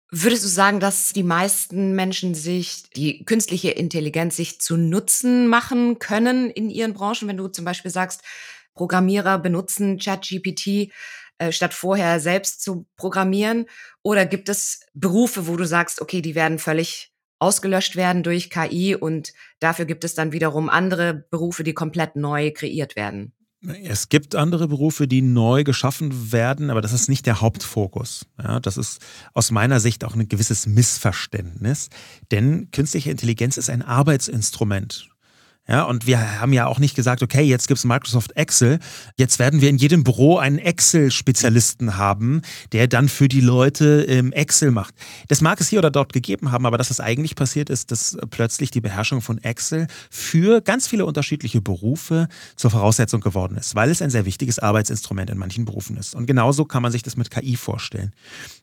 [0.10, 6.00] Würdest du sagen, dass die meisten Menschen sich die künstliche Intelligenz sich zu Nutzen machen
[6.00, 7.28] können in ihren Branchen?
[7.28, 8.22] Wenn du zum Beispiel sagst,
[8.74, 10.92] Programmierer benutzen ChatGPT,
[11.40, 13.66] äh, statt vorher selbst zu programmieren?
[14.02, 18.96] Oder gibt es Berufe, wo du sagst, okay, die werden völlig ausgelöscht werden durch KI
[18.96, 23.37] und dafür gibt es dann wiederum andere Berufe, die komplett neu kreiert werden?
[23.62, 28.28] Es gibt andere Berufe, die neu geschaffen werden, aber das ist nicht der Hauptfokus.
[28.42, 29.02] Ja, das ist
[29.34, 31.90] aus meiner Sicht auch ein gewisses Missverständnis,
[32.32, 35.10] denn künstliche Intelligenz ist ein Arbeitsinstrument.
[35.68, 38.80] Ja, und wir haben ja auch nicht gesagt, okay, jetzt gibt's Microsoft Excel.
[39.18, 44.32] Jetzt werden wir in jedem Büro einen Excel-Spezialisten haben, der dann für die Leute ähm,
[44.32, 44.96] Excel macht.
[45.28, 48.18] Das mag es hier oder dort gegeben haben, aber dass es eigentlich passiert ist, dass
[48.30, 53.92] plötzlich die Beherrschung von Excel für ganz viele unterschiedliche Berufe zur Voraussetzung geworden ist, weil
[53.92, 56.16] es ein sehr wichtiges Arbeitsinstrument in manchen Berufen ist.
[56.16, 58.14] Und genauso kann man sich das mit KI vorstellen.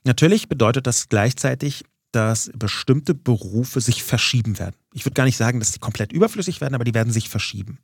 [0.04, 1.84] Natürlich bedeutet das gleichzeitig,
[2.14, 4.76] dass bestimmte Berufe sich verschieben werden.
[4.92, 7.78] Ich würde gar nicht sagen, dass sie komplett überflüssig werden, aber die werden sich verschieben.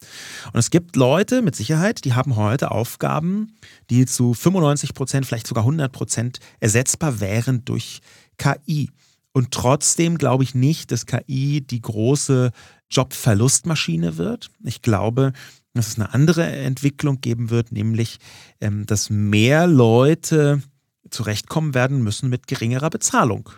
[0.53, 3.57] Und es gibt Leute mit Sicherheit, die haben heute Aufgaben,
[3.91, 8.01] die zu 95 Prozent, vielleicht sogar 100 Prozent ersetzbar wären durch
[8.39, 8.91] KI.
[9.33, 12.53] Und trotzdem glaube ich nicht, dass KI die große
[12.91, 14.51] Jobverlustmaschine wird.
[14.65, 15.33] Ich glaube,
[15.75, 18.19] dass es eine andere Entwicklung geben wird, nämlich,
[18.61, 20.63] ähm, dass mehr Leute
[21.11, 23.51] zurechtkommen werden müssen mit geringerer Bezahlung.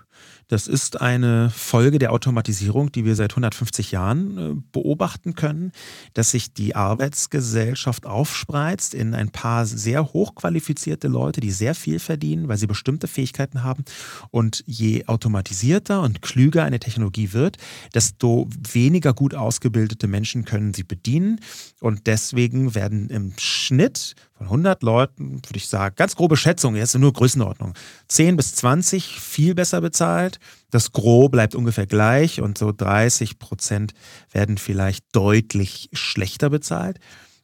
[0.53, 5.73] Das ist eine Folge der Automatisierung, die wir seit 150 Jahren äh, beobachten können,
[6.12, 12.49] dass sich die Arbeitsgesellschaft aufspreizt in ein paar sehr hochqualifizierte Leute, die sehr viel verdienen,
[12.49, 13.87] weil sie bestimmte Fähigkeiten haben.
[14.31, 17.57] Und je automatisierter und klüger eine Technologie wird,
[17.95, 21.41] desto weniger gut ausgebildete Menschen können sie bedienen.
[21.81, 26.96] Und deswegen werden im Schnitt von 100 Leuten, würde ich sagen, ganz grobe Schätzung, jetzt
[26.98, 27.74] nur Größenordnung,
[28.09, 30.38] 10 bis 20 viel besser bezahlt.
[30.70, 33.92] Das Gros bleibt ungefähr gleich und so 30 Prozent
[34.31, 36.98] werden vielleicht deutlich schlechter bezahlt.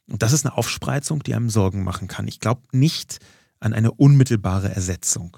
[0.09, 2.27] Und das ist eine Aufspreizung, die einem Sorgen machen kann.
[2.27, 3.19] Ich glaube nicht
[3.61, 5.37] an eine unmittelbare Ersetzung.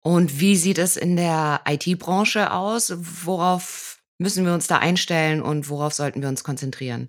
[0.00, 2.92] Und wie sieht es in der IT-Branche aus?
[3.24, 7.08] Worauf müssen wir uns da einstellen und worauf sollten wir uns konzentrieren?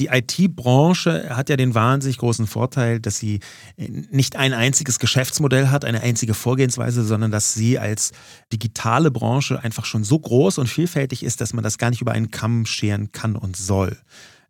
[0.00, 3.40] Die IT-Branche hat ja den wahnsinnig großen Vorteil, dass sie
[3.76, 8.12] nicht ein einziges Geschäftsmodell hat, eine einzige Vorgehensweise, sondern dass sie als
[8.52, 12.12] digitale Branche einfach schon so groß und vielfältig ist, dass man das gar nicht über
[12.12, 13.98] einen Kamm scheren kann und soll.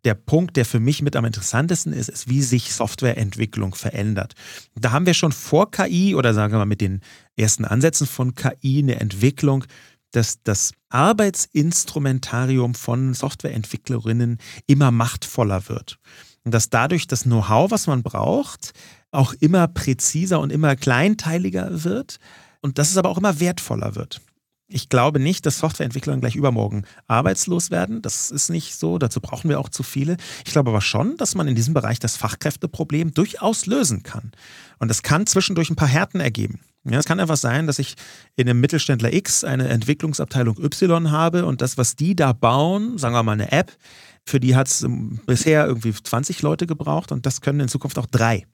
[0.03, 4.33] Der Punkt, der für mich mit am interessantesten ist, ist, wie sich Softwareentwicklung verändert.
[4.73, 7.01] Da haben wir schon vor KI oder sagen wir mal mit den
[7.35, 9.65] ersten Ansätzen von KI eine Entwicklung,
[10.11, 15.97] dass das Arbeitsinstrumentarium von Softwareentwicklerinnen immer machtvoller wird.
[16.43, 18.73] Und dass dadurch das Know-how, was man braucht,
[19.11, 22.19] auch immer präziser und immer kleinteiliger wird
[22.61, 24.21] und dass es aber auch immer wertvoller wird.
[24.73, 28.01] Ich glaube nicht, dass Softwareentwickler gleich übermorgen arbeitslos werden.
[28.01, 28.97] Das ist nicht so.
[28.97, 30.15] Dazu brauchen wir auch zu viele.
[30.45, 34.31] Ich glaube aber schon, dass man in diesem Bereich das Fachkräfteproblem durchaus lösen kann.
[34.79, 36.61] Und das kann zwischendurch ein paar Härten ergeben.
[36.83, 37.95] Ja, es kann einfach sein, dass ich
[38.35, 43.13] in einem Mittelständler X eine Entwicklungsabteilung Y habe und das, was die da bauen, sagen
[43.13, 43.71] wir mal eine App,
[44.25, 44.85] für die hat es
[45.27, 48.45] bisher irgendwie 20 Leute gebraucht und das können in Zukunft auch drei.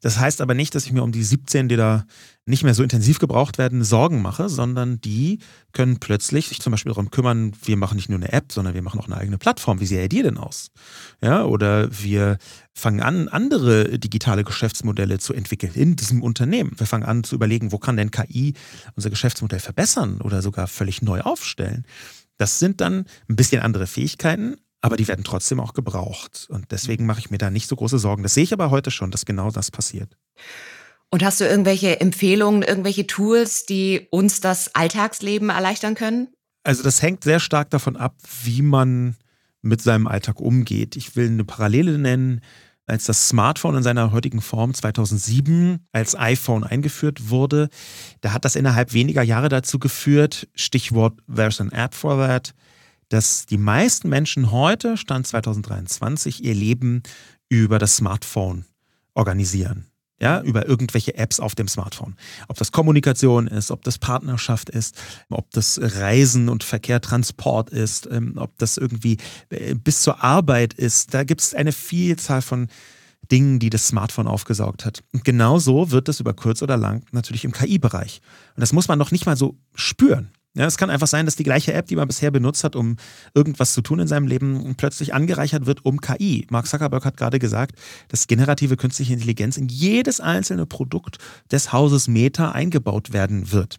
[0.00, 2.04] Das heißt aber nicht, dass ich mir um die 17, die da
[2.44, 5.40] nicht mehr so intensiv gebraucht werden, Sorgen mache, sondern die
[5.72, 8.82] können plötzlich sich zum Beispiel darum kümmern, wir machen nicht nur eine App, sondern wir
[8.82, 9.80] machen auch eine eigene Plattform.
[9.80, 10.70] Wie sähe die denn aus?
[11.20, 12.38] Ja, oder wir
[12.72, 16.72] fangen an, andere digitale Geschäftsmodelle zu entwickeln in diesem Unternehmen.
[16.76, 18.54] Wir fangen an zu überlegen, wo kann denn KI
[18.94, 21.84] unser Geschäftsmodell verbessern oder sogar völlig neu aufstellen.
[22.38, 24.56] Das sind dann ein bisschen andere Fähigkeiten,
[24.86, 26.46] aber die werden trotzdem auch gebraucht.
[26.48, 28.22] Und deswegen mache ich mir da nicht so große Sorgen.
[28.22, 30.16] Das sehe ich aber heute schon, dass genau das passiert.
[31.10, 36.28] Und hast du irgendwelche Empfehlungen, irgendwelche Tools, die uns das Alltagsleben erleichtern können?
[36.62, 39.16] Also das hängt sehr stark davon ab, wie man
[39.60, 40.94] mit seinem Alltag umgeht.
[40.94, 42.40] Ich will eine Parallele nennen.
[42.86, 47.70] Als das Smartphone in seiner heutigen Form 2007 als iPhone eingeführt wurde,
[48.20, 52.54] da hat das innerhalb weniger Jahre dazu geführt, Stichwort There's an App for that,
[53.08, 57.02] dass die meisten Menschen heute, Stand 2023, ihr Leben
[57.48, 58.64] über das Smartphone
[59.14, 59.86] organisieren.
[60.18, 62.16] Ja, über irgendwelche Apps auf dem Smartphone.
[62.48, 64.96] Ob das Kommunikation ist, ob das Partnerschaft ist,
[65.28, 69.18] ob das Reisen und Verkehr, Transport ist, ähm, ob das irgendwie
[69.50, 71.12] äh, bis zur Arbeit ist.
[71.12, 72.68] Da gibt es eine Vielzahl von
[73.30, 75.02] Dingen, die das Smartphone aufgesaugt hat.
[75.12, 78.22] Und genau so wird es über kurz oder lang natürlich im KI-Bereich.
[78.54, 80.30] Und das muss man noch nicht mal so spüren.
[80.56, 82.96] Ja, es kann einfach sein, dass die gleiche App, die man bisher benutzt hat, um
[83.34, 86.46] irgendwas zu tun in seinem Leben, plötzlich angereichert wird um KI.
[86.48, 91.18] Mark Zuckerberg hat gerade gesagt, dass generative künstliche Intelligenz in jedes einzelne Produkt
[91.52, 93.76] des Hauses Meta eingebaut werden wird.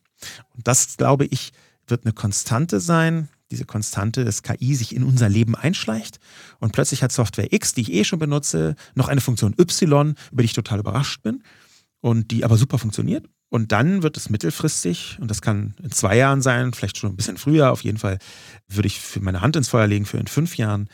[0.55, 1.51] Und das, glaube ich,
[1.87, 3.29] wird eine Konstante sein.
[3.49, 6.19] Diese Konstante, dass KI sich in unser Leben einschleicht
[6.59, 10.43] und plötzlich hat Software X, die ich eh schon benutze, noch eine Funktion Y, über
[10.43, 11.41] die ich total überrascht bin
[12.01, 13.25] und die aber super funktioniert.
[13.49, 17.15] Und dann wird es mittelfristig, und das kann in zwei Jahren sein, vielleicht schon ein
[17.15, 18.19] bisschen früher, auf jeden Fall
[18.67, 20.89] würde ich für meine Hand ins Feuer legen, für in fünf Jahren,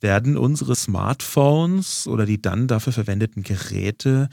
[0.00, 4.28] werden unsere Smartphones oder die dann dafür verwendeten Geräte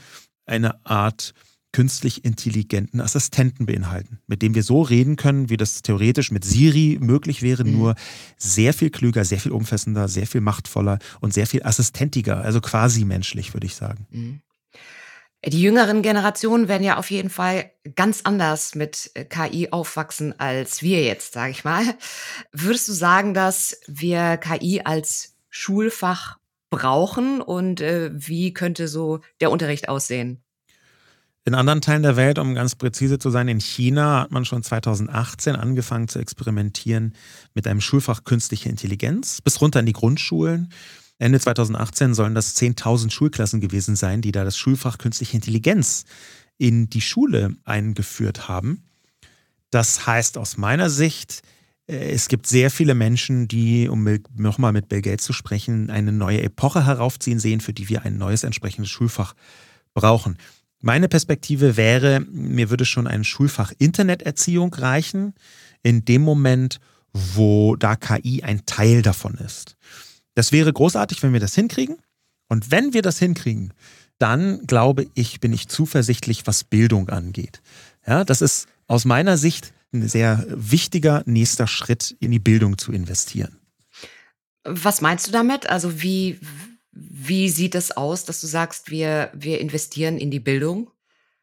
[0.46, 1.34] eine Art
[1.72, 6.98] künstlich intelligenten Assistenten beinhalten, mit dem wir so reden können, wie das theoretisch mit Siri
[7.00, 7.72] möglich wäre, mhm.
[7.72, 7.94] nur
[8.36, 13.04] sehr viel klüger, sehr viel umfassender, sehr viel machtvoller und sehr viel assistentiger, also quasi
[13.04, 14.06] menschlich, würde ich sagen.
[14.10, 14.40] Mhm.
[15.46, 20.82] Die jüngeren Generationen werden ja auf jeden Fall ganz anders mit äh, KI aufwachsen als
[20.82, 21.82] wir jetzt, sage ich mal.
[22.52, 26.38] Würdest du sagen, dass wir KI als Schulfach
[26.70, 30.40] brauchen und äh, wie könnte so der Unterricht aussehen?
[31.46, 34.62] In anderen Teilen der Welt, um ganz präzise zu sein, in China hat man schon
[34.62, 37.14] 2018 angefangen zu experimentieren
[37.52, 40.70] mit einem Schulfach künstliche Intelligenz bis runter in die Grundschulen.
[41.18, 46.04] Ende 2018 sollen das 10.000 Schulklassen gewesen sein, die da das Schulfach künstliche Intelligenz
[46.58, 48.84] in die Schule eingeführt haben.
[49.70, 51.42] Das heißt aus meiner Sicht,
[51.86, 56.12] äh, es gibt sehr viele Menschen, die, um nochmal mit Bill Gates zu sprechen, eine
[56.12, 59.34] neue Epoche heraufziehen sehen, für die wir ein neues entsprechendes Schulfach
[59.94, 60.36] brauchen.
[60.80, 65.34] Meine Perspektive wäre, mir würde schon ein Schulfach Interneterziehung reichen,
[65.82, 66.78] in dem Moment,
[67.12, 69.76] wo da KI ein Teil davon ist.
[70.34, 71.96] Das wäre großartig, wenn wir das hinkriegen.
[72.48, 73.72] Und wenn wir das hinkriegen,
[74.18, 77.62] dann glaube ich, bin ich zuversichtlich, was Bildung angeht.
[78.06, 82.92] Ja, das ist aus meiner Sicht ein sehr wichtiger nächster Schritt, in die Bildung zu
[82.92, 83.58] investieren.
[84.64, 85.68] Was meinst du damit?
[85.68, 86.38] Also wie,
[86.92, 90.90] wie sieht es aus, dass du sagst, wir, wir investieren in die Bildung?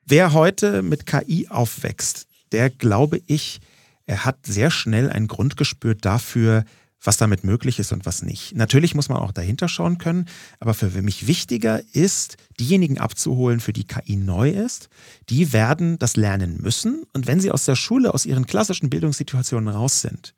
[0.06, 3.62] Wer heute mit KI aufwächst, der glaube ich,
[4.06, 6.66] er hat sehr schnell ein Grundgespür dafür,
[7.04, 8.56] was damit möglich ist und was nicht.
[8.56, 10.26] Natürlich muss man auch dahinter schauen können,
[10.60, 14.90] aber für mich wichtiger ist, diejenigen abzuholen, für die KI neu ist.
[15.30, 19.70] Die werden das lernen müssen und wenn sie aus der Schule, aus ihren klassischen Bildungssituationen
[19.70, 20.34] raus sind,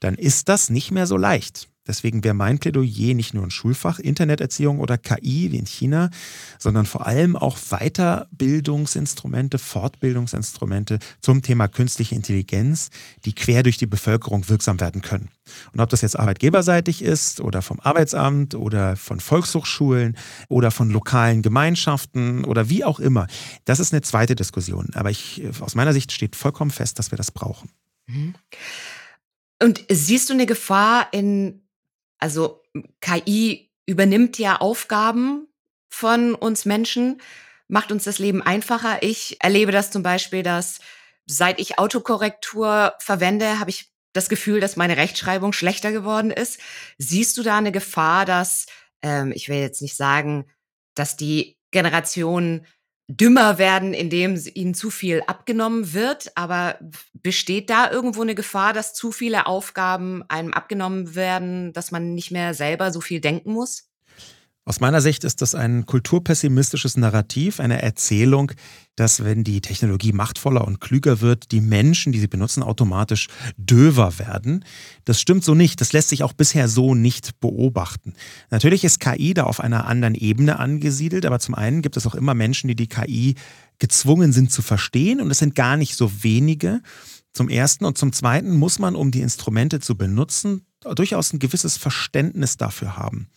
[0.00, 1.68] dann ist das nicht mehr so leicht.
[1.88, 6.10] Deswegen wäre mein Plädoyer nicht nur ein Schulfach, Interneterziehung oder KI wie in China,
[6.58, 12.90] sondern vor allem auch Weiterbildungsinstrumente, Fortbildungsinstrumente zum Thema künstliche Intelligenz,
[13.24, 15.30] die quer durch die Bevölkerung wirksam werden können.
[15.72, 20.16] Und ob das jetzt arbeitgeberseitig ist oder vom Arbeitsamt oder von Volkshochschulen
[20.48, 23.26] oder von lokalen Gemeinschaften oder wie auch immer,
[23.64, 24.90] das ist eine zweite Diskussion.
[24.94, 27.70] Aber ich, aus meiner Sicht steht vollkommen fest, dass wir das brauchen.
[28.06, 28.34] Mhm.
[29.62, 31.62] Und siehst du eine Gefahr in
[32.18, 32.62] also
[33.00, 35.48] KI übernimmt ja Aufgaben
[35.88, 37.20] von uns Menschen,
[37.68, 39.02] macht uns das Leben einfacher.
[39.02, 40.80] Ich erlebe das zum Beispiel, dass
[41.26, 46.58] seit ich Autokorrektur verwende, habe ich das Gefühl, dass meine Rechtschreibung schlechter geworden ist.
[46.96, 48.66] Siehst du da eine Gefahr, dass,
[49.02, 50.50] ähm, ich will jetzt nicht sagen,
[50.94, 52.66] dass die Generation
[53.08, 56.30] dümmer werden, indem ihnen zu viel abgenommen wird.
[56.36, 56.78] Aber
[57.14, 62.30] besteht da irgendwo eine Gefahr, dass zu viele Aufgaben einem abgenommen werden, dass man nicht
[62.30, 63.87] mehr selber so viel denken muss?
[64.68, 68.52] Aus meiner Sicht ist das ein kulturpessimistisches Narrativ, eine Erzählung,
[68.96, 74.18] dass wenn die Technologie machtvoller und klüger wird, die Menschen, die sie benutzen, automatisch döver
[74.18, 74.66] werden.
[75.06, 75.80] Das stimmt so nicht.
[75.80, 78.12] Das lässt sich auch bisher so nicht beobachten.
[78.50, 82.14] Natürlich ist KI da auf einer anderen Ebene angesiedelt, aber zum einen gibt es auch
[82.14, 83.36] immer Menschen, die die KI
[83.78, 86.82] gezwungen sind zu verstehen und es sind gar nicht so wenige.
[87.32, 91.78] Zum ersten und zum zweiten muss man, um die Instrumente zu benutzen, durchaus ein gewisses
[91.78, 93.30] Verständnis dafür haben.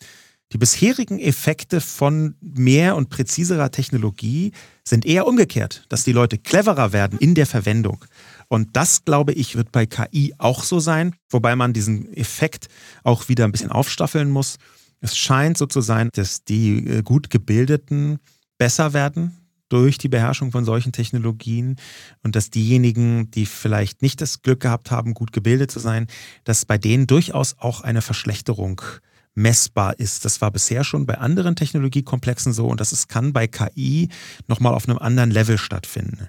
[0.54, 4.52] Die bisherigen Effekte von mehr und präziserer Technologie
[4.84, 8.04] sind eher umgekehrt, dass die Leute cleverer werden in der Verwendung.
[8.50, 12.68] Und das, glaube ich, wird bei KI auch so sein, wobei man diesen Effekt
[13.04, 14.58] auch wieder ein bisschen aufstaffeln muss.
[15.00, 18.20] Es scheint so zu sein, dass die äh, gut gebildeten
[18.58, 19.38] besser werden
[19.70, 21.78] durch die Beherrschung von solchen Technologien
[22.24, 26.08] und dass diejenigen, die vielleicht nicht das Glück gehabt haben, gut gebildet zu sein,
[26.44, 30.26] dass bei denen durchaus auch eine Verschlechterung äh, messbar ist.
[30.26, 34.10] Das war bisher schon bei anderen Technologiekomplexen so und das ist, kann bei KI
[34.48, 36.28] nochmal auf einem anderen Level stattfinden.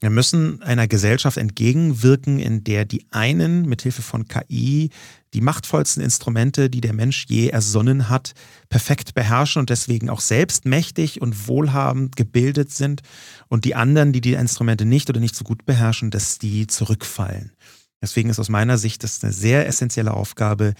[0.00, 4.90] Wir müssen einer Gesellschaft entgegenwirken, in der die einen mithilfe von KI
[5.34, 8.32] die machtvollsten Instrumente, die der Mensch je ersonnen hat,
[8.68, 13.02] perfekt beherrschen und deswegen auch selbst mächtig und wohlhabend gebildet sind
[13.48, 17.52] und die anderen, die die Instrumente nicht oder nicht so gut beherrschen, dass die zurückfallen.
[18.00, 20.74] Deswegen ist aus meiner Sicht das eine sehr essentielle Aufgabe,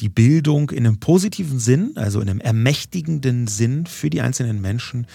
[0.00, 5.06] die Bildung in einem positiven Sinn, also in einem ermächtigenden Sinn für die einzelnen Menschen,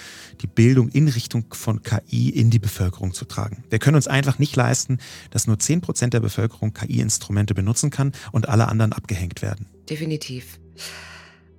[0.41, 3.63] die Bildung in Richtung von KI in die Bevölkerung zu tragen.
[3.69, 8.50] Wir können uns einfach nicht leisten, dass nur 10% der Bevölkerung KI-Instrumente benutzen kann und
[8.50, 9.67] alle anderen abgehängt werden.
[9.89, 10.60] Definitiv.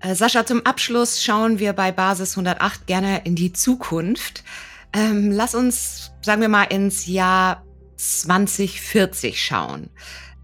[0.01, 4.45] Äh, Sascha, zum Abschluss schauen wir bei Basis 108 gerne in die Zukunft.
[4.93, 7.65] Ähm, lass uns, sagen wir mal, ins Jahr
[7.97, 9.89] 2040 schauen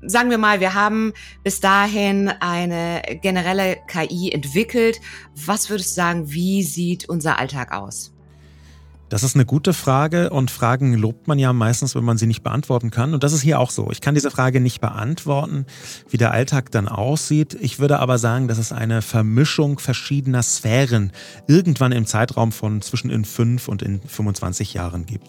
[0.02, 5.00] sagen wir mal, wir haben bis dahin eine generelle KI entwickelt.
[5.34, 8.12] Was würdest du sagen, wie sieht unser Alltag aus?
[9.10, 12.44] Das ist eine gute Frage und Fragen lobt man ja meistens, wenn man sie nicht
[12.44, 13.12] beantworten kann.
[13.12, 13.90] Und das ist hier auch so.
[13.90, 15.66] Ich kann diese Frage nicht beantworten,
[16.08, 17.58] wie der Alltag dann aussieht.
[17.60, 21.10] Ich würde aber sagen, dass es eine Vermischung verschiedener Sphären
[21.48, 25.26] irgendwann im Zeitraum von zwischen in fünf und in 25 Jahren gibt.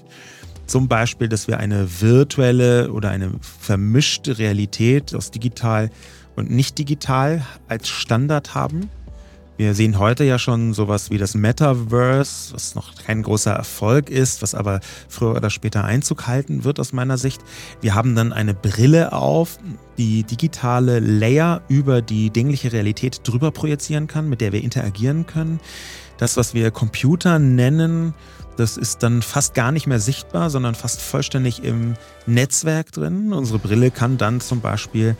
[0.71, 5.89] Zum Beispiel, dass wir eine virtuelle oder eine vermischte Realität aus digital
[6.37, 8.89] und nicht digital als Standard haben.
[9.57, 14.41] Wir sehen heute ja schon sowas wie das Metaverse, was noch kein großer Erfolg ist,
[14.41, 17.41] was aber früher oder später Einzug halten wird aus meiner Sicht.
[17.81, 19.59] Wir haben dann eine Brille auf,
[19.97, 25.59] die digitale Layer über die dingliche Realität drüber projizieren kann, mit der wir interagieren können.
[26.17, 28.13] Das, was wir Computer nennen,
[28.57, 31.95] das ist dann fast gar nicht mehr sichtbar, sondern fast vollständig im
[32.25, 33.33] Netzwerk drin.
[33.33, 35.15] Unsere Brille kann dann zum Beispiel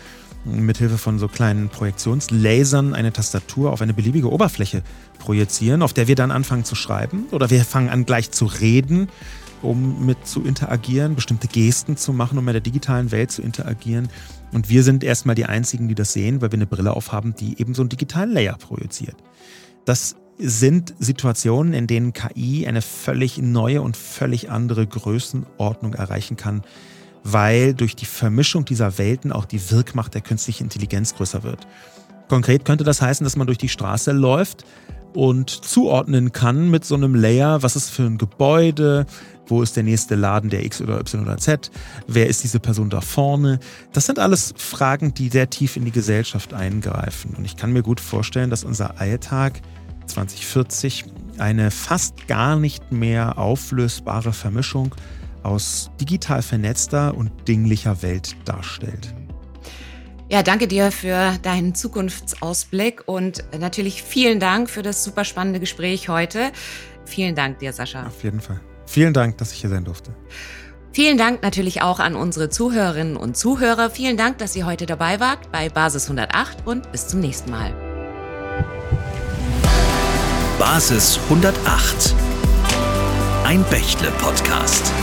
[0.45, 4.81] mithilfe von so kleinen Projektionslasern eine Tastatur auf eine beliebige Oberfläche
[5.19, 9.09] projizieren, auf der wir dann anfangen zu schreiben oder wir fangen an gleich zu reden,
[9.61, 14.09] um mit zu interagieren, bestimmte Gesten zu machen, um mit der digitalen Welt zu interagieren.
[14.51, 17.59] Und wir sind erstmal die Einzigen, die das sehen, weil wir eine Brille aufhaben, die
[17.59, 19.15] eben so einen digitalen Layer projiziert.
[19.85, 26.63] Das sind Situationen, in denen KI eine völlig neue und völlig andere Größenordnung erreichen kann,
[27.23, 31.67] weil durch die Vermischung dieser Welten auch die Wirkmacht der künstlichen Intelligenz größer wird.
[32.27, 34.65] Konkret könnte das heißen, dass man durch die Straße läuft
[35.13, 39.05] und zuordnen kann mit so einem Layer, was ist für ein Gebäude,
[39.47, 41.69] wo ist der nächste Laden der X oder Y oder Z,
[42.07, 43.59] wer ist diese Person da vorne.
[43.91, 47.35] Das sind alles Fragen, die sehr tief in die Gesellschaft eingreifen.
[47.37, 49.61] Und ich kann mir gut vorstellen, dass unser Alltag
[50.07, 51.05] 2040
[51.37, 54.93] eine fast gar nicht mehr auflösbare Vermischung
[55.43, 59.13] aus digital vernetzter und dinglicher Welt darstellt.
[60.29, 66.07] Ja, danke dir für deinen Zukunftsausblick und natürlich vielen Dank für das super spannende Gespräch
[66.07, 66.51] heute.
[67.03, 68.05] Vielen Dank dir, Sascha.
[68.07, 68.61] Auf jeden Fall.
[68.85, 70.15] Vielen Dank, dass ich hier sein durfte.
[70.93, 73.89] Vielen Dank natürlich auch an unsere Zuhörerinnen und Zuhörer.
[73.89, 77.90] Vielen Dank, dass ihr heute dabei wart bei Basis 108 und bis zum nächsten Mal.
[80.61, 82.13] Basis 108.
[83.45, 84.93] Ein Bächle-Podcast.